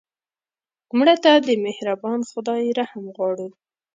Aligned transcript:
مړه 0.97 1.15
ته 1.23 1.31
د 1.47 1.49
مهربان 1.65 2.19
خدای 2.31 2.65
رحم 2.79 3.03
غواړو 3.15 3.47